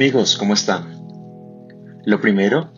Amigos, 0.00 0.38
¿cómo 0.38 0.54
están? 0.54 0.98
Lo 2.06 2.22
primero 2.22 2.72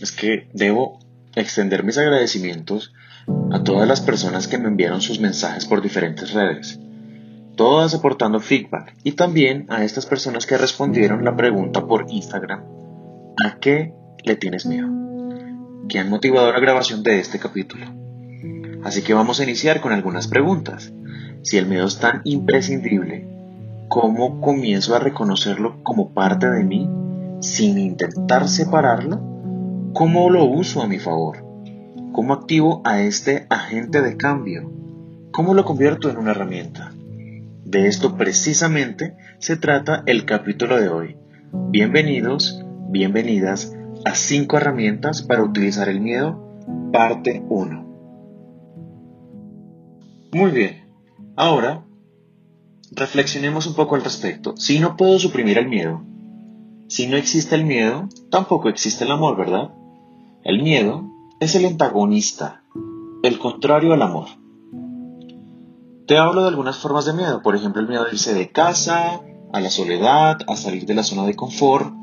es 0.00 0.10
que 0.10 0.48
debo 0.52 0.98
extender 1.36 1.84
mis 1.84 1.98
agradecimientos 1.98 2.92
a 3.52 3.62
todas 3.62 3.86
las 3.86 4.00
personas 4.00 4.48
que 4.48 4.58
me 4.58 4.66
enviaron 4.66 5.00
sus 5.00 5.20
mensajes 5.20 5.66
por 5.66 5.82
diferentes 5.82 6.32
redes, 6.32 6.80
todas 7.54 7.94
aportando 7.94 8.40
feedback, 8.40 8.96
y 9.04 9.12
también 9.12 9.66
a 9.68 9.84
estas 9.84 10.04
personas 10.06 10.46
que 10.46 10.58
respondieron 10.58 11.24
la 11.24 11.36
pregunta 11.36 11.86
por 11.86 12.06
Instagram, 12.08 12.64
¿a 13.38 13.56
qué 13.60 13.94
le 14.24 14.34
tienes 14.34 14.66
miedo? 14.66 14.88
que 15.88 16.00
han 16.00 16.10
motivado 16.10 16.50
la 16.50 16.58
grabación 16.58 17.04
de 17.04 17.20
este 17.20 17.38
capítulo. 17.38 17.86
Así 18.82 19.02
que 19.02 19.14
vamos 19.14 19.38
a 19.38 19.44
iniciar 19.44 19.80
con 19.80 19.92
algunas 19.92 20.26
preguntas. 20.26 20.92
Si 21.42 21.56
el 21.56 21.66
miedo 21.66 21.86
es 21.86 22.00
tan 22.00 22.22
imprescindible, 22.24 23.33
¿cómo 23.94 24.40
comienzo 24.40 24.96
a 24.96 24.98
reconocerlo 24.98 25.80
como 25.84 26.10
parte 26.10 26.50
de 26.50 26.64
mí 26.64 26.90
sin 27.38 27.78
intentar 27.78 28.48
separarlo? 28.48 29.20
¿Cómo 29.92 30.30
lo 30.30 30.46
uso 30.46 30.82
a 30.82 30.88
mi 30.88 30.98
favor? 30.98 31.46
¿Cómo 32.12 32.34
activo 32.34 32.82
a 32.84 33.02
este 33.02 33.46
agente 33.50 34.02
de 34.02 34.16
cambio? 34.16 34.68
¿Cómo 35.30 35.54
lo 35.54 35.64
convierto 35.64 36.10
en 36.10 36.16
una 36.16 36.32
herramienta? 36.32 36.90
De 37.64 37.86
esto 37.86 38.16
precisamente 38.16 39.16
se 39.38 39.56
trata 39.56 40.02
el 40.06 40.24
capítulo 40.24 40.76
de 40.80 40.88
hoy. 40.88 41.16
Bienvenidos, 41.52 42.64
bienvenidas 42.88 43.76
a 44.04 44.16
5 44.16 44.56
herramientas 44.56 45.22
para 45.22 45.44
utilizar 45.44 45.88
el 45.88 46.00
miedo, 46.00 46.58
parte 46.92 47.44
1. 47.48 47.86
Muy 50.32 50.50
bien, 50.50 50.82
ahora 51.36 51.84
reflexionemos 52.92 53.66
un 53.66 53.74
poco 53.74 53.94
al 53.94 54.04
respecto. 54.04 54.54
Si 54.56 54.78
no 54.78 54.96
puedo 54.96 55.18
suprimir 55.18 55.58
el 55.58 55.68
miedo, 55.68 56.02
si 56.88 57.06
no 57.06 57.16
existe 57.16 57.54
el 57.54 57.64
miedo, 57.64 58.08
tampoco 58.30 58.68
existe 58.68 59.04
el 59.04 59.10
amor, 59.10 59.36
¿verdad? 59.36 59.72
El 60.42 60.62
miedo 60.62 61.10
es 61.40 61.54
el 61.54 61.64
antagonista, 61.64 62.62
el 63.22 63.38
contrario 63.38 63.92
al 63.92 64.02
amor. 64.02 64.28
Te 66.06 66.18
hablo 66.18 66.42
de 66.42 66.48
algunas 66.48 66.76
formas 66.76 67.06
de 67.06 67.14
miedo, 67.14 67.40
por 67.42 67.56
ejemplo 67.56 67.80
el 67.80 67.88
miedo 67.88 68.04
a 68.04 68.12
irse 68.12 68.34
de 68.34 68.50
casa, 68.50 69.22
a 69.52 69.60
la 69.60 69.70
soledad, 69.70 70.38
a 70.46 70.56
salir 70.56 70.84
de 70.84 70.94
la 70.94 71.02
zona 71.02 71.24
de 71.24 71.34
confort, 71.34 71.94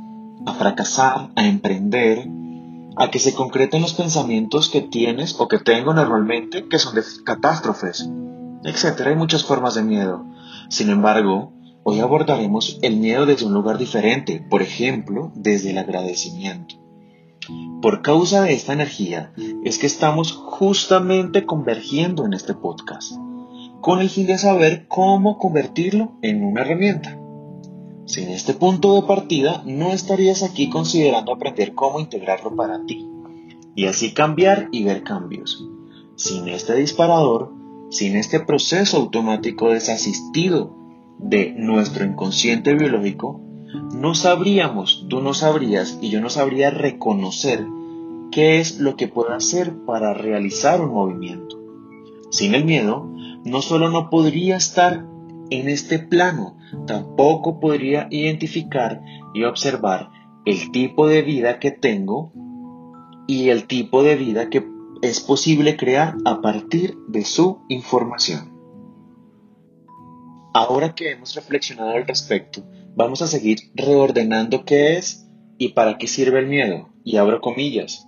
a 0.46 0.54
fracasar, 0.54 1.30
a 1.36 1.46
emprender, 1.46 2.28
a 2.96 3.12
que 3.12 3.20
se 3.20 3.34
concreten 3.34 3.82
los 3.82 3.94
pensamientos 3.94 4.70
que 4.70 4.82
tienes 4.82 5.36
o 5.40 5.48
que 5.48 5.60
tengo 5.60 5.94
normalmente, 5.94 6.68
que 6.68 6.80
son 6.80 6.96
de 6.96 7.04
catástrofes, 7.24 8.10
etc. 8.64 9.02
Hay 9.08 9.16
muchas 9.16 9.44
formas 9.44 9.76
de 9.76 9.84
miedo. 9.84 10.26
Sin 10.70 10.90
embargo, 10.90 11.54
hoy 11.84 12.00
abordaremos 12.00 12.80
el 12.82 12.98
miedo 12.98 13.26
desde 13.26 13.46
un 13.46 13.54
lugar 13.54 13.78
diferente, 13.78 14.46
por 14.50 14.62
ejemplo, 14.62 15.32
desde 15.36 15.72
el 15.72 15.78
agradecimiento. 15.78 16.76
Por 17.82 18.02
causa 18.02 18.42
de 18.44 18.54
esta 18.54 18.74
energía 18.74 19.34
es 19.64 19.80
que 19.80 19.88
estamos 19.88 20.32
justamente 20.32 21.46
convergiendo 21.46 22.26
en 22.26 22.34
este 22.34 22.54
podcast, 22.54 23.14
con 23.82 24.00
el 24.00 24.10
fin 24.10 24.28
de 24.28 24.38
saber 24.38 24.88
cómo 24.88 25.38
convertirlo 25.40 26.12
en 26.22 26.44
una 26.44 26.62
herramienta. 26.62 27.18
Sin 28.06 28.30
este 28.30 28.54
punto 28.54 28.96
de 28.96 29.08
partida, 29.08 29.64
no 29.66 29.92
estarías 29.92 30.44
aquí 30.44 30.70
considerando 30.70 31.34
aprender 31.34 31.74
cómo 31.74 32.00
integrarlo 32.00 32.56
para 32.56 32.86
ti 32.86 33.08
y 33.76 33.86
así 33.86 34.14
cambiar 34.14 34.68
y 34.72 34.84
ver 34.84 35.04
cambios. 35.04 35.66
Sin 36.16 36.48
este 36.48 36.76
disparador, 36.76 37.54
sin 37.92 38.16
este 38.16 38.40
proceso 38.40 38.98
automático 38.98 39.70
desasistido 39.70 40.76
de 41.20 41.54
nuestro 41.56 42.06
inconsciente 42.06 42.74
biológico, 42.74 43.42
no 43.94 44.16
sabríamos, 44.16 45.06
tú 45.10 45.22
no 45.22 45.34
sabrías 45.34 46.00
y 46.02 46.10
yo 46.10 46.22
no 46.22 46.30
sabría 46.30 46.72
reconocer 46.72 47.66
qué 48.32 48.60
es 48.60 48.80
lo 48.80 48.96
que 48.96 49.08
puedo 49.08 49.34
hacer 49.34 49.76
para 49.86 50.14
realizar 50.14 50.82
un 50.82 50.94
movimiento. 50.94 51.60
Sin 52.32 52.56
el 52.56 52.64
miedo, 52.64 53.12
no 53.44 53.62
solo 53.62 53.90
no 53.90 54.10
podría 54.10 54.56
estar 54.56 55.06
en 55.50 55.68
este 55.68 56.00
plano, 56.00 56.58
tampoco 56.88 57.60
podría 57.60 58.08
identificar 58.10 59.02
y 59.34 59.44
observar 59.44 60.10
el 60.46 60.72
tipo 60.72 61.08
de 61.08 61.22
vida 61.24 61.60
que 61.60 61.72
tengo 61.72 62.32
y 63.28 63.50
el 63.50 63.68
tipo 63.68 64.02
de 64.02 64.16
vida 64.16 64.50
que 64.50 64.62
es 65.02 65.20
posible 65.20 65.78
crear 65.78 66.16
a 66.26 66.42
partir 66.42 66.96
de 67.08 67.26
su 67.26 67.62
información. 67.70 68.52
Ahora 70.54 70.94
que 70.94 71.12
hemos 71.12 71.34
reflexionado 71.34 71.92
al 71.92 72.06
respecto, 72.06 72.64
vamos 72.96 73.22
a 73.22 73.28
seguir 73.28 73.60
reordenando 73.74 74.64
qué 74.64 74.98
es 74.98 75.28
y 75.58 75.70
para 75.70 75.98
qué 75.98 76.08
sirve 76.08 76.40
el 76.40 76.48
miedo, 76.48 76.90
y 77.04 77.18
abro 77.18 77.42
comillas. 77.42 78.06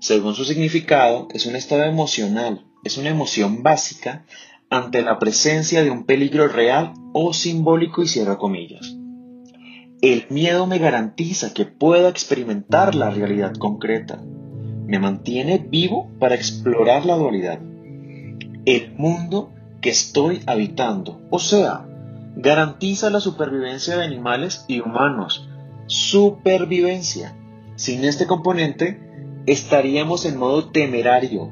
Según 0.00 0.34
su 0.34 0.44
significado, 0.44 1.28
es 1.32 1.46
un 1.46 1.54
estado 1.54 1.84
emocional, 1.84 2.66
es 2.82 2.98
una 2.98 3.10
emoción 3.10 3.62
básica 3.62 4.24
ante 4.68 5.02
la 5.02 5.18
presencia 5.18 5.84
de 5.84 5.90
un 5.90 6.06
peligro 6.06 6.48
real 6.48 6.94
o 7.12 7.32
simbólico 7.32 8.02
y 8.02 8.08
cierra 8.08 8.36
comillas. 8.36 8.96
El 10.02 10.26
miedo 10.30 10.66
me 10.66 10.78
garantiza 10.78 11.54
que 11.54 11.66
pueda 11.66 12.08
experimentar 12.08 12.94
la 12.94 13.10
realidad 13.10 13.54
concreta. 13.54 14.22
Me 14.86 15.00
mantiene 15.00 15.58
vivo 15.58 16.10
para 16.20 16.36
explorar 16.36 17.04
la 17.04 17.16
dualidad. 17.16 17.58
El 18.64 18.94
mundo 18.96 19.52
que 19.80 19.90
estoy 19.90 20.42
habitando, 20.46 21.20
o 21.30 21.38
sea, 21.40 21.86
garantiza 22.36 23.10
la 23.10 23.20
supervivencia 23.20 23.96
de 23.96 24.04
animales 24.04 24.64
y 24.68 24.80
humanos. 24.80 25.48
Supervivencia. 25.86 27.34
Sin 27.74 28.04
este 28.04 28.26
componente, 28.26 29.00
estaríamos 29.46 30.24
en 30.24 30.38
modo 30.38 30.70
temerario, 30.70 31.50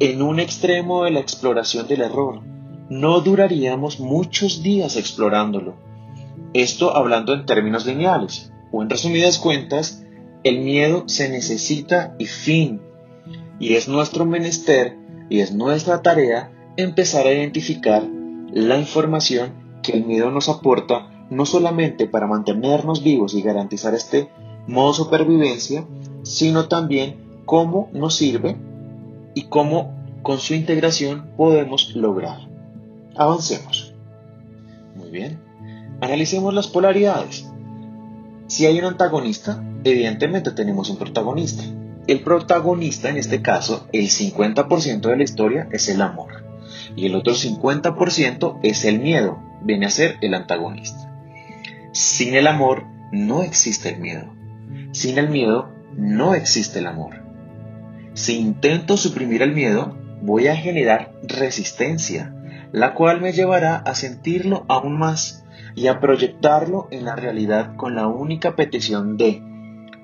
en 0.00 0.22
un 0.22 0.40
extremo 0.40 1.04
de 1.04 1.10
la 1.10 1.20
exploración 1.20 1.88
del 1.88 2.02
error. 2.02 2.42
No 2.90 3.20
duraríamos 3.20 3.98
muchos 3.98 4.62
días 4.62 4.96
explorándolo. 4.96 5.74
Esto 6.52 6.96
hablando 6.96 7.32
en 7.34 7.46
términos 7.46 7.86
lineales, 7.86 8.52
o 8.72 8.82
en 8.82 8.90
resumidas 8.90 9.38
cuentas, 9.38 10.04
el 10.44 10.60
miedo 10.60 11.04
se 11.06 11.28
necesita 11.28 12.14
y 12.18 12.26
fin. 12.26 12.80
Y 13.58 13.74
es 13.74 13.88
nuestro 13.88 14.24
menester 14.24 14.96
y 15.28 15.40
es 15.40 15.52
nuestra 15.52 16.02
tarea 16.02 16.50
empezar 16.76 17.26
a 17.26 17.32
identificar 17.32 18.04
la 18.52 18.78
información 18.78 19.52
que 19.82 19.92
el 19.92 20.04
miedo 20.04 20.30
nos 20.30 20.48
aporta 20.48 21.10
no 21.30 21.44
solamente 21.44 22.06
para 22.06 22.26
mantenernos 22.26 23.02
vivos 23.02 23.34
y 23.34 23.42
garantizar 23.42 23.94
este 23.94 24.30
modo 24.66 24.94
supervivencia, 24.94 25.84
sino 26.22 26.68
también 26.68 27.42
cómo 27.44 27.90
nos 27.92 28.16
sirve 28.16 28.56
y 29.34 29.44
cómo 29.44 29.94
con 30.22 30.38
su 30.38 30.54
integración 30.54 31.30
podemos 31.36 31.94
lograr. 31.94 32.48
Avancemos. 33.16 33.94
Muy 34.96 35.10
bien. 35.10 35.40
Analicemos 36.00 36.54
las 36.54 36.68
polaridades. 36.68 37.46
Si 38.46 38.66
hay 38.66 38.78
un 38.78 38.86
antagonista, 38.86 39.62
evidentemente 39.84 40.50
tenemos 40.50 40.90
un 40.90 40.96
protagonista. 40.96 41.62
El 42.06 42.20
protagonista, 42.20 43.10
en 43.10 43.18
este 43.18 43.42
caso, 43.42 43.86
el 43.92 44.06
50% 44.08 45.00
de 45.00 45.16
la 45.16 45.22
historia 45.22 45.68
es 45.72 45.88
el 45.88 46.00
amor. 46.00 46.44
Y 46.96 47.06
el 47.06 47.14
otro 47.14 47.34
50% 47.34 48.60
es 48.62 48.84
el 48.84 49.00
miedo, 49.00 49.42
viene 49.62 49.86
a 49.86 49.90
ser 49.90 50.16
el 50.22 50.34
antagonista. 50.34 51.12
Sin 51.92 52.34
el 52.34 52.46
amor 52.46 52.84
no 53.12 53.42
existe 53.42 53.90
el 53.90 54.00
miedo. 54.00 54.34
Sin 54.92 55.18
el 55.18 55.28
miedo 55.28 55.70
no 55.96 56.34
existe 56.34 56.78
el 56.78 56.86
amor. 56.86 57.22
Si 58.14 58.38
intento 58.38 58.96
suprimir 58.96 59.42
el 59.42 59.52
miedo, 59.52 59.96
voy 60.22 60.48
a 60.48 60.56
generar 60.56 61.12
resistencia, 61.22 62.34
la 62.72 62.94
cual 62.94 63.20
me 63.20 63.32
llevará 63.32 63.76
a 63.76 63.94
sentirlo 63.94 64.64
aún 64.68 64.98
más 64.98 65.44
y 65.74 65.86
a 65.86 66.00
proyectarlo 66.00 66.88
en 66.90 67.04
la 67.04 67.16
realidad 67.16 67.76
con 67.76 67.94
la 67.94 68.06
única 68.08 68.56
petición 68.56 69.16
de 69.16 69.42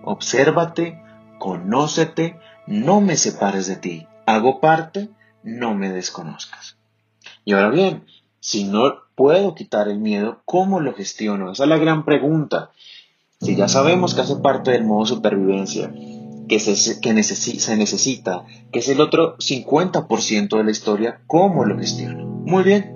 obsérvate, 0.07 1.03
conócete, 1.39 2.39
no 2.67 3.01
me 3.01 3.17
separes 3.17 3.67
de 3.67 3.77
ti, 3.77 4.07
hago 4.27 4.61
parte, 4.61 5.11
no 5.43 5.75
me 5.75 5.91
desconozcas. 5.91 6.77
Y 7.45 7.53
ahora 7.53 7.71
bien, 7.71 8.05
si 8.41 8.65
no 8.65 8.95
puedo 9.15 9.55
quitar 9.55 9.89
el 9.89 9.99
miedo, 9.99 10.43
¿cómo 10.45 10.81
lo 10.81 10.95
gestiono? 10.95 11.53
Esa 11.53 11.65
es 11.65 11.69
la 11.69 11.79
gran 11.79 12.05
pregunta. 12.05 12.71
Si 13.41 13.57
ya 13.57 13.69
sabemos 13.69 14.15
que 14.15 14.23
hace 14.23 14.37
parte 14.37 14.71
del 14.71 14.85
modo 14.85 15.07
supervivencia, 15.07 15.93
que, 16.49 16.61
se, 16.61 17.01
que 17.01 17.23
se 17.23 17.77
necesita, 17.77 18.45
que 18.73 18.79
es 18.79 18.89
el 18.89 19.01
otro 19.01 19.37
50% 19.39 20.57
de 20.57 20.65
la 20.65 20.71
historia, 20.71 21.21
¿cómo 21.27 21.65
lo 21.65 21.79
gestiono? 21.79 22.27
Muy 22.27 22.63
bien. 22.63 22.93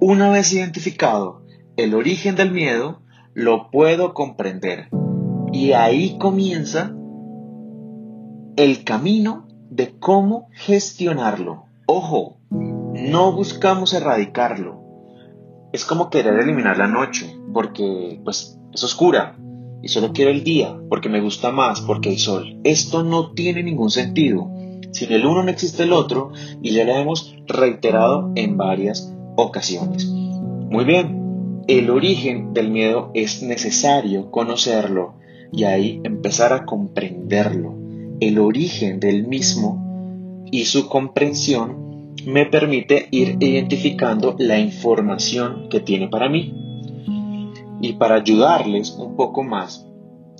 Una 0.00 0.30
vez 0.30 0.52
identificado 0.52 1.42
el 1.76 1.94
origen 1.94 2.36
del 2.36 2.50
miedo, 2.50 3.02
lo 3.32 3.70
puedo 3.70 4.14
comprender. 4.14 4.88
Y 5.54 5.70
ahí 5.70 6.18
comienza 6.18 6.92
el 8.56 8.82
camino 8.82 9.46
de 9.70 9.96
cómo 10.00 10.48
gestionarlo. 10.50 11.66
Ojo, 11.86 12.38
no 12.50 13.30
buscamos 13.30 13.94
erradicarlo. 13.94 14.82
Es 15.72 15.84
como 15.84 16.10
querer 16.10 16.40
eliminar 16.40 16.76
la 16.76 16.88
noche, 16.88 17.36
porque 17.52 18.20
pues 18.24 18.58
es 18.72 18.82
oscura 18.82 19.36
y 19.80 19.86
solo 19.86 20.12
quiero 20.12 20.32
el 20.32 20.42
día 20.42 20.76
porque 20.88 21.08
me 21.08 21.20
gusta 21.20 21.52
más, 21.52 21.82
porque 21.82 22.08
hay 22.08 22.18
sol. 22.18 22.58
Esto 22.64 23.04
no 23.04 23.30
tiene 23.30 23.62
ningún 23.62 23.90
sentido. 23.90 24.50
Sin 24.90 25.12
el 25.12 25.24
uno 25.24 25.44
no 25.44 25.50
existe 25.52 25.84
el 25.84 25.92
otro 25.92 26.32
y 26.62 26.72
ya 26.72 26.82
lo 26.82 26.94
hemos 26.94 27.32
reiterado 27.46 28.32
en 28.34 28.56
varias 28.56 29.14
ocasiones. 29.36 30.04
Muy 30.04 30.84
bien, 30.84 31.62
el 31.68 31.90
origen 31.90 32.54
del 32.54 32.72
miedo 32.72 33.12
es 33.14 33.40
necesario 33.44 34.32
conocerlo 34.32 35.22
y 35.56 35.64
ahí 35.64 36.00
empezar 36.04 36.52
a 36.52 36.64
comprenderlo. 36.64 37.74
El 38.20 38.38
origen 38.38 39.00
del 39.00 39.26
mismo 39.26 40.46
y 40.50 40.64
su 40.64 40.88
comprensión 40.88 42.14
me 42.26 42.46
permite 42.46 43.08
ir 43.10 43.36
identificando 43.40 44.34
la 44.38 44.58
información 44.58 45.68
que 45.68 45.80
tiene 45.80 46.08
para 46.08 46.28
mí. 46.28 46.54
Y 47.80 47.94
para 47.94 48.16
ayudarles 48.16 48.92
un 48.92 49.16
poco 49.16 49.42
más 49.42 49.86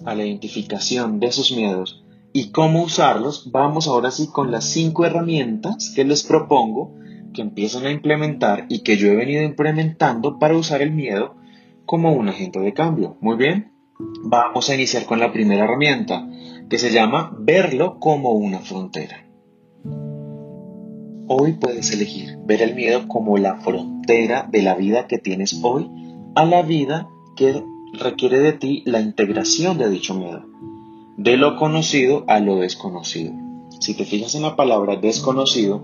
a 0.04 0.14
la 0.14 0.24
identificación 0.24 1.20
de 1.20 1.30
sus 1.30 1.52
miedos, 1.52 2.04
y 2.32 2.50
cómo 2.50 2.82
usarlos, 2.82 3.52
vamos 3.52 3.86
ahora 3.86 4.10
sí 4.10 4.26
con 4.26 4.50
las 4.50 4.64
cinco 4.64 5.04
herramientas 5.04 5.92
que 5.94 6.04
les 6.04 6.24
propongo 6.24 6.92
que 7.32 7.42
empiezan 7.42 7.86
a 7.86 7.92
implementar 7.92 8.66
y 8.68 8.80
que 8.80 8.96
yo 8.96 9.08
he 9.08 9.16
venido 9.16 9.42
implementando 9.42 10.38
para 10.40 10.56
usar 10.56 10.82
el 10.82 10.90
miedo 10.90 11.36
como 11.86 12.12
un 12.12 12.28
agente 12.28 12.58
de 12.58 12.72
cambio. 12.72 13.16
Muy 13.20 13.36
bien, 13.36 13.73
vamos 14.24 14.68
a 14.68 14.74
iniciar 14.74 15.04
con 15.04 15.20
la 15.20 15.32
primera 15.32 15.64
herramienta 15.64 16.28
que 16.68 16.78
se 16.78 16.90
llama 16.90 17.36
verlo 17.38 17.98
como 18.00 18.32
una 18.32 18.58
frontera. 18.58 19.26
Hoy 21.26 21.52
puedes 21.54 21.92
elegir 21.92 22.38
ver 22.44 22.62
el 22.62 22.74
miedo 22.74 23.06
como 23.08 23.38
la 23.38 23.56
frontera 23.56 24.48
de 24.50 24.62
la 24.62 24.74
vida 24.74 25.06
que 25.06 25.18
tienes 25.18 25.58
hoy 25.62 25.90
a 26.34 26.44
la 26.44 26.62
vida 26.62 27.08
que 27.36 27.62
requiere 27.92 28.40
de 28.40 28.52
ti 28.52 28.82
la 28.86 29.00
integración 29.00 29.78
de 29.78 29.88
dicho 29.88 30.14
miedo 30.14 30.44
de 31.16 31.36
lo 31.36 31.56
conocido 31.56 32.24
a 32.28 32.40
lo 32.40 32.56
desconocido. 32.56 33.32
Si 33.80 33.94
te 33.94 34.04
fijas 34.04 34.34
en 34.34 34.42
la 34.42 34.56
palabra 34.56 34.96
desconocido, 34.96 35.82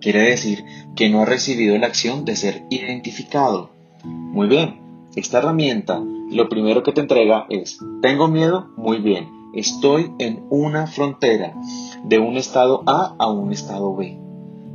quiere 0.00 0.22
decir 0.22 0.64
que 0.96 1.08
no 1.08 1.22
ha 1.22 1.24
recibido 1.24 1.78
la 1.78 1.86
acción 1.86 2.24
de 2.24 2.36
ser 2.36 2.64
identificado. 2.70 3.70
Muy 4.04 4.48
bien, 4.48 4.80
esta 5.14 5.38
herramienta 5.38 6.02
lo 6.32 6.48
primero 6.48 6.82
que 6.82 6.92
te 6.92 7.00
entrega 7.00 7.46
es, 7.48 7.78
tengo 8.00 8.28
miedo, 8.28 8.68
muy 8.76 8.98
bien, 8.98 9.28
estoy 9.52 10.12
en 10.18 10.44
una 10.50 10.86
frontera 10.86 11.54
de 12.04 12.18
un 12.18 12.36
estado 12.36 12.82
A 12.86 13.14
a 13.18 13.30
un 13.30 13.52
estado 13.52 13.94
B. 13.94 14.18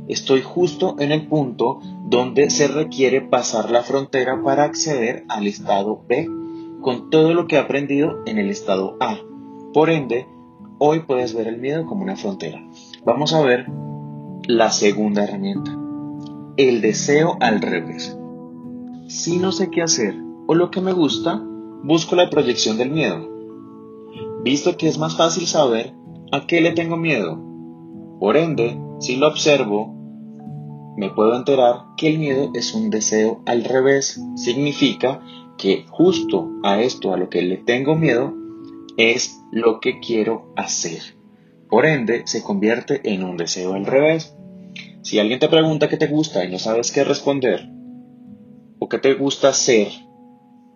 Estoy 0.08 0.40
justo 0.40 0.96
en 0.98 1.12
el 1.12 1.26
punto 1.26 1.80
donde 2.04 2.48
se 2.50 2.68
requiere 2.68 3.20
pasar 3.20 3.70
la 3.70 3.82
frontera 3.82 4.42
para 4.42 4.64
acceder 4.64 5.24
al 5.28 5.46
estado 5.46 6.02
B 6.08 6.26
con 6.80 7.10
todo 7.10 7.34
lo 7.34 7.46
que 7.46 7.56
he 7.56 7.58
aprendido 7.58 8.20
en 8.24 8.38
el 8.38 8.48
estado 8.48 8.96
A. 9.00 9.18
Por 9.74 9.90
ende, 9.90 10.26
hoy 10.78 11.00
puedes 11.00 11.34
ver 11.34 11.48
el 11.48 11.58
miedo 11.58 11.84
como 11.84 12.02
una 12.02 12.16
frontera. 12.16 12.66
Vamos 13.04 13.34
a 13.34 13.42
ver 13.42 13.66
la 14.46 14.70
segunda 14.70 15.24
herramienta, 15.24 15.76
el 16.56 16.80
deseo 16.80 17.36
al 17.40 17.60
revés. 17.60 18.16
Si 19.08 19.38
no 19.38 19.52
sé 19.52 19.70
qué 19.70 19.82
hacer 19.82 20.27
o 20.48 20.54
lo 20.54 20.70
que 20.70 20.80
me 20.80 20.94
gusta, 20.94 21.42
busco 21.84 22.16
la 22.16 22.30
proyección 22.30 22.78
del 22.78 22.90
miedo. 22.90 23.28
Visto 24.42 24.78
que 24.78 24.88
es 24.88 24.96
más 24.96 25.14
fácil 25.14 25.46
saber 25.46 25.92
a 26.32 26.46
qué 26.46 26.62
le 26.62 26.72
tengo 26.72 26.96
miedo. 26.96 27.38
Por 28.18 28.38
ende, 28.38 28.80
si 28.98 29.16
lo 29.16 29.28
observo, 29.28 29.94
me 30.96 31.10
puedo 31.10 31.36
enterar 31.36 31.82
que 31.98 32.08
el 32.08 32.18
miedo 32.18 32.50
es 32.54 32.72
un 32.72 32.88
deseo 32.88 33.42
al 33.44 33.62
revés. 33.62 34.22
Significa 34.36 35.20
que 35.58 35.84
justo 35.90 36.50
a 36.62 36.80
esto, 36.80 37.12
a 37.12 37.18
lo 37.18 37.28
que 37.28 37.42
le 37.42 37.58
tengo 37.58 37.94
miedo, 37.94 38.32
es 38.96 39.38
lo 39.52 39.80
que 39.80 40.00
quiero 40.00 40.54
hacer. 40.56 41.02
Por 41.68 41.84
ende, 41.84 42.22
se 42.24 42.42
convierte 42.42 43.02
en 43.12 43.22
un 43.22 43.36
deseo 43.36 43.74
al 43.74 43.84
revés. 43.84 44.34
Si 45.02 45.18
alguien 45.18 45.40
te 45.40 45.48
pregunta 45.50 45.90
qué 45.90 45.98
te 45.98 46.06
gusta 46.06 46.42
y 46.42 46.50
no 46.50 46.58
sabes 46.58 46.90
qué 46.90 47.04
responder, 47.04 47.68
o 48.78 48.88
qué 48.88 48.98
te 48.98 49.12
gusta 49.12 49.50
hacer, 49.50 50.07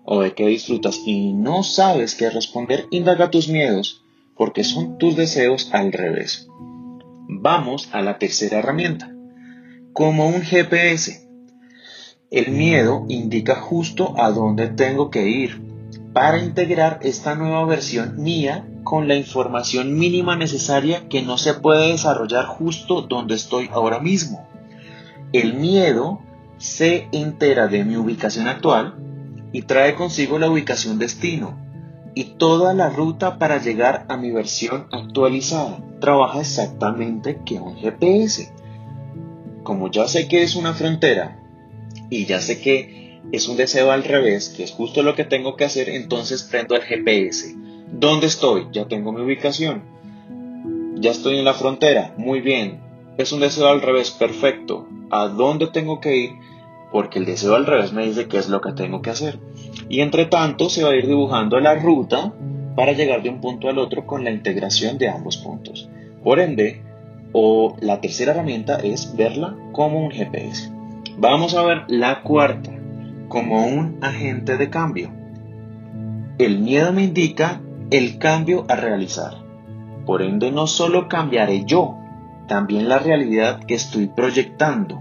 o 0.05 0.21
de 0.23 0.35
qué 0.35 0.47
disfrutas 0.47 1.01
y 1.05 1.33
no 1.33 1.63
sabes 1.63 2.15
qué 2.15 2.31
responder, 2.31 2.87
indaga 2.91 3.31
tus 3.31 3.49
miedos, 3.49 4.05
porque 4.37 4.65
son 4.65 4.99
tus 4.99 5.17
deseos 5.17 5.71
al 5.73 5.93
revés. 5.93 6.49
Vamos 7.29 7.89
a 7.93 8.01
la 8.03 8.19
tercera 8.19 8.59
herramienta. 8.59 9.13
Como 9.93 10.27
un 10.27 10.43
GPS. 10.43 11.29
El 12.31 12.53
miedo 12.53 13.05
indica 13.09 13.57
justo 13.57 14.15
a 14.17 14.31
dónde 14.31 14.69
tengo 14.69 15.11
que 15.11 15.29
ir, 15.29 15.61
para 16.13 16.39
integrar 16.39 17.01
esta 17.03 17.35
nueva 17.35 17.65
versión 17.65 18.23
mía 18.23 18.67
con 18.85 19.09
la 19.09 19.15
información 19.15 19.99
mínima 19.99 20.37
necesaria 20.37 21.09
que 21.09 21.23
no 21.23 21.39
se 21.39 21.55
puede 21.55 21.93
desarrollar 21.93 22.47
justo 22.47 23.03
donde 23.03 23.35
estoy 23.35 23.69
ahora 23.73 23.99
mismo. 23.99 24.47
El 25.33 25.55
miedo 25.55 26.21
se 26.59 27.09
entera 27.13 27.69
de 27.69 27.85
mi 27.85 27.97
ubicación 27.97 28.49
actual 28.49 28.97
y 29.53 29.63
trae 29.63 29.95
consigo 29.95 30.39
la 30.39 30.51
ubicación 30.51 30.99
destino 30.99 31.57
y 32.15 32.25
toda 32.37 32.75
la 32.75 32.91
ruta 32.91 33.39
para 33.39 33.63
llegar 33.63 34.05
a 34.09 34.17
mi 34.17 34.31
versión 34.31 34.87
actualizada. 34.91 35.79
Trabaja 36.01 36.41
exactamente 36.41 37.41
que 37.45 37.59
un 37.59 37.77
GPS. 37.77 38.53
Como 39.63 39.91
ya 39.91 40.09
sé 40.09 40.29
que 40.29 40.43
es 40.43 40.57
una 40.57 40.75
frontera 40.75 41.39
y 42.11 42.27
ya 42.27 42.41
sé 42.41 42.61
que 42.61 43.21
es 43.31 43.49
un 43.49 43.57
deseo 43.57 43.93
al 43.93 44.05
revés, 44.05 44.49
que 44.49 44.65
es 44.65 44.73
justo 44.73 45.03
lo 45.03 45.15
que 45.15 45.25
tengo 45.25 45.57
que 45.57 45.65
hacer, 45.65 45.89
entonces 45.89 46.43
prendo 46.43 46.75
el 46.75 46.83
GPS. 46.83 47.55
¿Dónde 47.93 48.27
estoy? 48.27 48.67
Ya 48.73 48.89
tengo 48.89 49.13
mi 49.13 49.23
ubicación. 49.23 49.83
Ya 50.97 51.11
estoy 51.11 51.39
en 51.39 51.45
la 51.45 51.55
frontera. 51.55 52.15
Muy 52.17 52.41
bien. 52.41 52.81
Es 53.19 53.33
un 53.33 53.41
deseo 53.41 53.69
al 53.69 53.83
revés, 53.83 54.11
perfecto. 54.11 54.89
¿A 55.11 55.29
dónde 55.29 55.67
tengo 55.67 56.01
que 56.01 56.17
ir? 56.17 56.31
Porque 56.93 57.19
el 57.19 57.25
deseo 57.25 57.55
al 57.57 57.67
revés 57.67 57.93
me 57.93 58.07
dice 58.07 58.29
qué 58.29 58.39
es 58.39 58.49
lo 58.49 58.61
que 58.61 58.73
tengo 58.73 59.03
que 59.03 59.11
hacer. 59.11 59.39
Y 59.89 60.01
entre 60.01 60.27
tanto 60.27 60.69
se 60.69 60.85
va 60.85 60.91
a 60.91 60.97
ir 60.97 61.07
dibujando 61.07 61.59
la 61.59 61.75
ruta 61.75 62.33
para 62.77 62.93
llegar 62.93 63.23
de 63.23 63.31
un 63.31 63.41
punto 63.41 63.69
al 63.69 63.79
otro 63.79 64.07
con 64.07 64.25
la 64.25 64.31
integración 64.31 64.99
de 64.99 65.09
ambos 65.09 65.39
puntos. 65.39 65.89
Por 66.23 66.39
ende, 66.39 66.83
o 67.33 67.77
la 67.81 68.01
tercera 68.01 68.33
herramienta 68.33 68.77
es 68.77 69.17
verla 69.17 69.57
como 69.73 70.05
un 70.05 70.11
GPS. 70.11 70.71
Vamos 71.19 71.55
a 71.55 71.63
ver 71.63 71.85
la 71.89 72.23
cuarta 72.23 72.71
como 73.29 73.67
un 73.67 73.99
agente 74.03 74.57
de 74.57 74.71
cambio. 74.71 75.11
El 76.39 76.61
miedo 76.61 76.93
me 76.93 77.05
indica 77.05 77.61
el 77.91 78.19
cambio 78.19 78.65
a 78.69 78.77
realizar. 78.77 79.35
Por 80.07 80.23
ende, 80.23 80.51
no 80.51 80.67
solo 80.67 81.09
cambiaré 81.09 81.65
yo, 81.65 81.97
también 82.49 82.89
la 82.89 82.99
realidad 82.99 83.61
que 83.65 83.75
estoy 83.75 84.09
proyectando. 84.09 84.99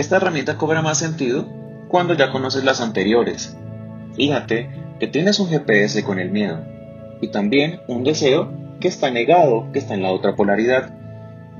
Esta 0.00 0.16
herramienta 0.16 0.56
cobra 0.56 0.80
más 0.80 0.96
sentido 0.96 1.46
cuando 1.88 2.14
ya 2.14 2.32
conoces 2.32 2.64
las 2.64 2.80
anteriores. 2.80 3.54
Fíjate 4.16 4.70
que 4.98 5.06
tienes 5.08 5.38
un 5.40 5.50
GPS 5.50 6.02
con 6.04 6.18
el 6.18 6.30
miedo 6.30 6.64
y 7.20 7.28
también 7.28 7.82
un 7.86 8.02
deseo 8.02 8.50
que 8.80 8.88
está 8.88 9.10
negado, 9.10 9.70
que 9.74 9.78
está 9.78 9.92
en 9.92 10.02
la 10.02 10.10
otra 10.10 10.36
polaridad, 10.36 10.90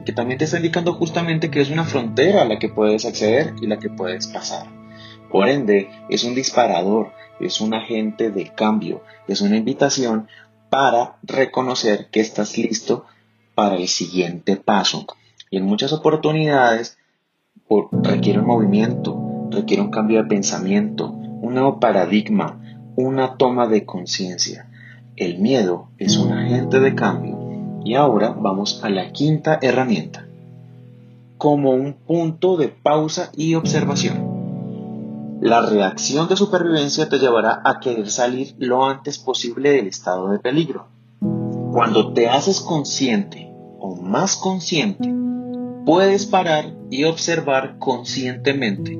que 0.06 0.14
también 0.14 0.38
te 0.38 0.46
está 0.46 0.56
indicando 0.56 0.94
justamente 0.94 1.50
que 1.50 1.60
es 1.60 1.68
una 1.68 1.84
frontera 1.84 2.40
a 2.40 2.44
la 2.46 2.58
que 2.58 2.70
puedes 2.70 3.04
acceder 3.04 3.52
y 3.60 3.66
la 3.66 3.78
que 3.78 3.90
puedes 3.90 4.26
pasar. 4.28 4.64
Por 5.30 5.46
ende, 5.46 5.90
es 6.08 6.24
un 6.24 6.34
disparador, 6.34 7.12
es 7.40 7.60
un 7.60 7.74
agente 7.74 8.30
de 8.30 8.46
cambio, 8.54 9.04
es 9.28 9.42
una 9.42 9.58
invitación 9.58 10.28
para 10.70 11.18
reconocer 11.24 12.08
que 12.10 12.20
estás 12.20 12.56
listo 12.56 13.04
para 13.54 13.76
el 13.76 13.86
siguiente 13.86 14.56
paso. 14.56 15.04
Y 15.50 15.58
en 15.58 15.64
muchas 15.64 15.92
oportunidades 15.92 16.96
requiere 18.02 18.40
un 18.40 18.46
movimiento, 18.46 19.48
requiere 19.50 19.82
un 19.82 19.90
cambio 19.90 20.22
de 20.22 20.28
pensamiento, 20.28 21.10
un 21.10 21.54
nuevo 21.54 21.78
paradigma, 21.78 22.60
una 22.96 23.36
toma 23.36 23.66
de 23.68 23.84
conciencia. 23.84 24.68
El 25.16 25.38
miedo 25.38 25.88
es 25.98 26.16
un 26.16 26.32
agente 26.32 26.80
de 26.80 26.94
cambio. 26.94 27.38
Y 27.84 27.94
ahora 27.94 28.34
vamos 28.38 28.80
a 28.82 28.90
la 28.90 29.12
quinta 29.12 29.58
herramienta, 29.62 30.26
como 31.38 31.70
un 31.70 31.94
punto 31.94 32.56
de 32.56 32.68
pausa 32.68 33.30
y 33.34 33.54
observación. 33.54 35.38
La 35.40 35.62
reacción 35.62 36.28
de 36.28 36.36
supervivencia 36.36 37.08
te 37.08 37.18
llevará 37.18 37.62
a 37.64 37.80
querer 37.80 38.10
salir 38.10 38.54
lo 38.58 38.84
antes 38.84 39.18
posible 39.18 39.70
del 39.70 39.86
estado 39.86 40.28
de 40.28 40.38
peligro. 40.38 40.88
Cuando 41.72 42.12
te 42.12 42.28
haces 42.28 42.60
consciente 42.60 43.50
o 43.78 43.96
más 43.96 44.36
consciente, 44.36 45.08
puedes 45.84 46.26
parar 46.26 46.74
y 46.90 47.04
observar 47.04 47.78
conscientemente. 47.78 48.98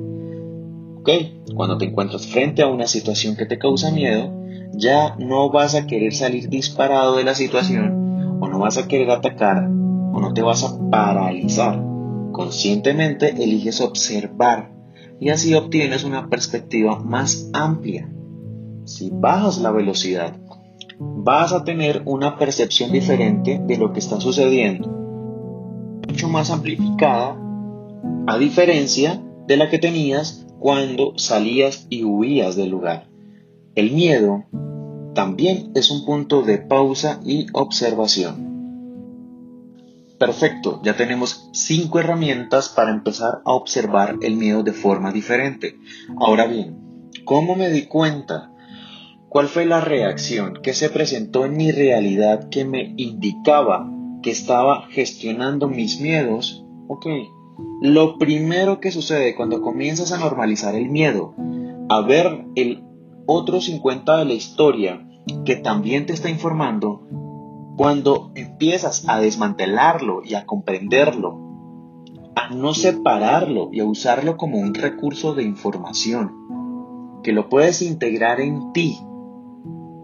Cuando 1.55 1.77
te 1.77 1.85
encuentras 1.85 2.27
frente 2.27 2.61
a 2.61 2.67
una 2.67 2.87
situación 2.87 3.35
que 3.35 3.45
te 3.45 3.57
causa 3.57 3.91
miedo, 3.91 4.31
ya 4.73 5.15
no 5.17 5.49
vas 5.49 5.75
a 5.75 5.87
querer 5.87 6.13
salir 6.13 6.47
disparado 6.49 7.17
de 7.17 7.23
la 7.23 7.33
situación 7.33 8.39
o 8.39 8.47
no 8.47 8.59
vas 8.59 8.77
a 8.77 8.87
querer 8.87 9.09
atacar 9.09 9.65
o 9.65 10.19
no 10.19 10.33
te 10.33 10.41
vas 10.41 10.63
a 10.63 10.77
paralizar. 10.89 11.81
Conscientemente 12.31 13.29
eliges 13.29 13.81
observar 13.81 14.71
y 15.19 15.29
así 15.29 15.53
obtienes 15.53 16.03
una 16.03 16.29
perspectiva 16.29 16.99
más 16.99 17.49
amplia. 17.53 18.09
si 18.85 19.11
bajas 19.11 19.59
la 19.59 19.71
velocidad, 19.71 20.35
vas 20.99 21.53
a 21.53 21.63
tener 21.63 22.01
una 22.05 22.37
percepción 22.37 22.91
diferente 22.91 23.61
de 23.63 23.77
lo 23.77 23.93
que 23.93 23.99
está 23.99 24.19
sucediendo, 24.19 25.00
más 26.27 26.49
amplificada, 26.49 27.37
a 28.27 28.37
diferencia 28.37 29.21
de 29.47 29.57
la 29.57 29.69
que 29.69 29.79
tenías 29.79 30.45
cuando 30.59 31.13
salías 31.17 31.87
y 31.89 32.03
huías 32.03 32.55
del 32.55 32.69
lugar. 32.69 33.07
El 33.75 33.91
miedo 33.91 34.45
también 35.13 35.71
es 35.75 35.91
un 35.91 36.05
punto 36.05 36.41
de 36.41 36.57
pausa 36.57 37.19
y 37.25 37.47
observación. 37.53 38.51
Perfecto, 40.17 40.81
ya 40.83 40.95
tenemos 40.95 41.49
cinco 41.51 41.99
herramientas 41.99 42.69
para 42.69 42.91
empezar 42.91 43.41
a 43.43 43.53
observar 43.53 44.17
el 44.21 44.35
miedo 44.35 44.61
de 44.61 44.71
forma 44.71 45.11
diferente. 45.11 45.77
Ahora 46.17 46.45
bien, 46.45 47.09
¿cómo 47.25 47.55
me 47.55 47.69
di 47.71 47.87
cuenta? 47.87 48.51
¿Cuál 49.29 49.47
fue 49.47 49.65
la 49.65 49.81
reacción 49.81 50.59
que 50.61 50.73
se 50.73 50.89
presentó 50.89 51.45
en 51.45 51.57
mi 51.57 51.71
realidad 51.71 52.49
que 52.49 52.65
me 52.65 52.93
indicaba 52.97 53.89
que 54.21 54.31
estaba 54.31 54.87
gestionando 54.89 55.67
mis 55.67 55.99
miedos? 55.99 56.65
Ok, 56.87 57.07
lo 57.81 58.17
primero 58.17 58.79
que 58.79 58.91
sucede 58.91 59.35
cuando 59.35 59.61
comienzas 59.61 60.11
a 60.11 60.19
normalizar 60.19 60.75
el 60.75 60.89
miedo, 60.89 61.33
a 61.89 62.01
ver 62.01 62.45
el 62.55 62.83
otro 63.25 63.61
50 63.61 64.17
de 64.17 64.25
la 64.25 64.33
historia 64.33 65.07
que 65.45 65.55
también 65.55 66.05
te 66.05 66.13
está 66.13 66.29
informando, 66.29 67.07
cuando 67.77 68.31
empiezas 68.35 69.07
a 69.07 69.19
desmantelarlo 69.19 70.21
y 70.23 70.35
a 70.35 70.45
comprenderlo, 70.45 71.39
a 72.35 72.53
no 72.53 72.73
separarlo 72.73 73.69
y 73.71 73.79
a 73.79 73.85
usarlo 73.85 74.37
como 74.37 74.59
un 74.59 74.73
recurso 74.73 75.33
de 75.33 75.43
información, 75.43 76.33
que 77.23 77.31
lo 77.31 77.49
puedes 77.49 77.81
integrar 77.81 78.39
en 78.39 78.73
ti, 78.73 78.99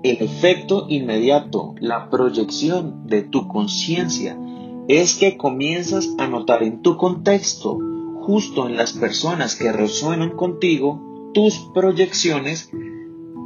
el 0.03 0.17
efecto 0.21 0.85
inmediato, 0.89 1.75
la 1.79 2.09
proyección 2.09 3.07
de 3.07 3.23
tu 3.23 3.47
conciencia, 3.47 4.37
es 4.87 5.15
que 5.15 5.37
comienzas 5.37 6.09
a 6.17 6.27
notar 6.27 6.63
en 6.63 6.81
tu 6.81 6.97
contexto, 6.97 7.77
justo 8.21 8.67
en 8.67 8.77
las 8.77 8.93
personas 8.93 9.55
que 9.55 9.71
resuenan 9.71 10.31
contigo, 10.31 11.31
tus 11.33 11.69
proyecciones 11.73 12.69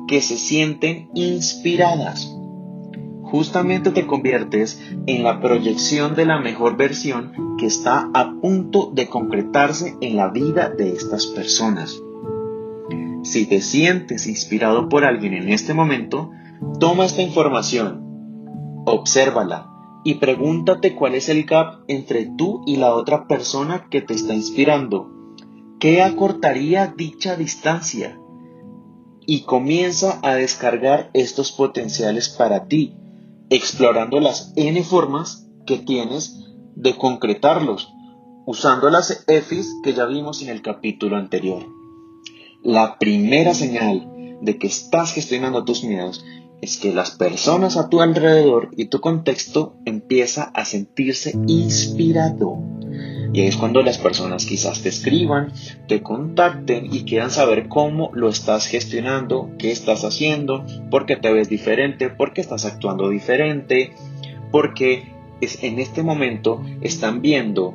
que 0.07 0.21
se 0.21 0.37
sienten 0.37 1.09
inspiradas 1.13 2.35
justamente 3.31 3.91
te 3.91 4.05
conviertes 4.05 4.81
en 5.07 5.23
la 5.23 5.39
proyección 5.39 6.15
de 6.15 6.25
la 6.25 6.41
mejor 6.41 6.75
versión 6.75 7.55
que 7.57 7.65
está 7.65 8.09
a 8.13 8.33
punto 8.41 8.91
de 8.93 9.07
concretarse 9.07 9.95
en 10.01 10.17
la 10.17 10.27
vida 10.27 10.69
de 10.69 10.89
estas 10.91 11.27
personas. 11.27 11.97
Si 13.23 13.45
te 13.45 13.61
sientes 13.61 14.27
inspirado 14.27 14.89
por 14.89 15.05
alguien 15.05 15.33
en 15.33 15.47
este 15.47 15.73
momento, 15.73 16.31
toma 16.79 17.05
esta 17.05 17.21
información, 17.21 18.83
obsérvala 18.85 19.67
y 20.03 20.15
pregúntate 20.15 20.95
cuál 20.95 21.15
es 21.15 21.29
el 21.29 21.45
gap 21.45 21.83
entre 21.87 22.25
tú 22.37 22.63
y 22.65 22.77
la 22.77 22.93
otra 22.93 23.27
persona 23.27 23.87
que 23.89 24.01
te 24.01 24.13
está 24.13 24.33
inspirando. 24.33 25.11
¿Qué 25.79 26.01
acortaría 26.01 26.93
dicha 26.95 27.35
distancia? 27.35 28.19
Y 29.25 29.41
comienza 29.41 30.19
a 30.23 30.35
descargar 30.35 31.09
estos 31.13 31.51
potenciales 31.51 32.29
para 32.29 32.67
ti 32.67 32.95
explorando 33.51 34.21
las 34.21 34.53
n 34.55 34.81
formas 34.83 35.45
que 35.65 35.77
tienes 35.77 36.39
de 36.75 36.97
concretarlos, 36.97 37.93
usando 38.45 38.89
las 38.89 39.25
EFIs 39.27 39.75
que 39.83 39.93
ya 39.93 40.05
vimos 40.05 40.41
en 40.41 40.49
el 40.49 40.61
capítulo 40.61 41.17
anterior. 41.17 41.65
La 42.63 42.97
primera 42.97 43.53
señal 43.53 44.39
de 44.41 44.57
que 44.57 44.67
estás 44.67 45.13
gestionando 45.13 45.65
tus 45.65 45.83
miedos 45.83 46.23
es 46.61 46.77
que 46.77 46.93
las 46.93 47.11
personas 47.11 47.77
a 47.77 47.89
tu 47.89 48.01
alrededor 48.01 48.69
y 48.77 48.85
tu 48.85 49.01
contexto 49.01 49.75
empieza 49.85 50.43
a 50.43 50.65
sentirse 50.65 51.33
inspirado 51.47 52.59
y 53.33 53.41
es 53.43 53.55
cuando 53.55 53.81
las 53.81 53.97
personas 53.97 54.45
quizás 54.45 54.81
te 54.81 54.89
escriban, 54.89 55.53
te 55.87 56.01
contacten 56.01 56.93
y 56.93 57.03
quieran 57.03 57.31
saber 57.31 57.69
cómo 57.69 58.11
lo 58.13 58.27
estás 58.29 58.67
gestionando, 58.67 59.49
qué 59.57 59.71
estás 59.71 60.03
haciendo, 60.03 60.65
por 60.89 61.05
qué 61.05 61.15
te 61.15 61.31
ves 61.31 61.47
diferente, 61.47 62.09
por 62.09 62.33
qué 62.33 62.41
estás 62.41 62.65
actuando 62.65 63.09
diferente, 63.09 63.93
porque 64.51 65.13
es, 65.39 65.63
en 65.63 65.79
este 65.79 66.03
momento 66.03 66.61
están 66.81 67.21
viendo, 67.21 67.73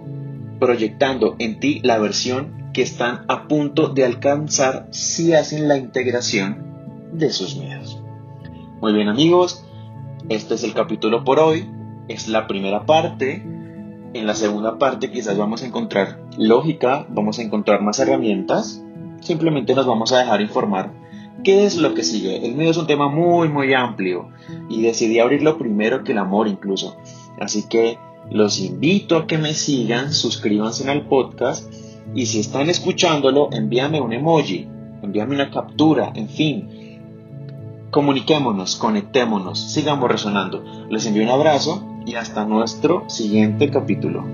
proyectando 0.60 1.36
en 1.38 1.58
ti 1.58 1.80
la 1.82 1.98
versión 1.98 2.70
que 2.74 2.82
están 2.82 3.24
a 3.28 3.48
punto 3.48 3.88
de 3.88 4.04
alcanzar 4.04 4.88
si 4.90 5.32
hacen 5.32 5.68
la 5.68 5.78
integración 5.78 7.10
de 7.14 7.30
sus 7.30 7.56
miedos. 7.56 8.02
Muy 8.80 8.92
bien 8.92 9.08
amigos, 9.08 9.64
este 10.28 10.54
es 10.54 10.64
el 10.64 10.74
capítulo 10.74 11.24
por 11.24 11.38
hoy, 11.38 11.68
es 12.08 12.28
la 12.28 12.46
primera 12.46 12.84
parte 12.84 13.42
en 14.16 14.26
la 14.26 14.34
segunda 14.34 14.78
parte 14.78 15.10
quizás 15.10 15.36
vamos 15.36 15.62
a 15.62 15.66
encontrar 15.66 16.20
lógica, 16.38 17.06
vamos 17.10 17.38
a 17.38 17.42
encontrar 17.42 17.82
más 17.82 17.98
herramientas, 17.98 18.82
simplemente 19.20 19.74
nos 19.74 19.86
vamos 19.86 20.12
a 20.12 20.18
dejar 20.18 20.40
informar 20.40 20.90
qué 21.44 21.64
es 21.66 21.76
lo 21.76 21.94
que 21.94 22.02
sigue. 22.02 22.46
El 22.46 22.54
miedo 22.54 22.70
es 22.70 22.76
un 22.76 22.86
tema 22.86 23.08
muy 23.08 23.48
muy 23.48 23.74
amplio 23.74 24.30
y 24.68 24.82
decidí 24.82 25.18
abrirlo 25.18 25.58
primero 25.58 26.02
que 26.02 26.12
el 26.12 26.18
amor 26.18 26.48
incluso. 26.48 26.96
Así 27.38 27.68
que 27.68 27.98
los 28.30 28.60
invito 28.60 29.16
a 29.16 29.26
que 29.26 29.38
me 29.38 29.52
sigan, 29.52 30.12
suscríbanse 30.12 30.88
al 30.90 31.06
podcast 31.06 31.70
y 32.14 32.26
si 32.26 32.40
están 32.40 32.70
escuchándolo, 32.70 33.50
envíame 33.52 34.00
un 34.00 34.12
emoji, 34.12 34.68
envíame 35.02 35.34
una 35.34 35.50
captura, 35.50 36.12
en 36.14 36.28
fin. 36.28 36.70
Comuniquémonos, 37.90 38.76
conectémonos, 38.76 39.72
sigamos 39.72 40.10
resonando. 40.10 40.62
Les 40.90 41.06
envío 41.06 41.22
un 41.22 41.30
abrazo 41.30 41.84
y 42.04 42.14
hasta 42.14 42.44
nuestro 42.44 43.04
siguiente 43.08 43.70
capítulo. 43.70 44.24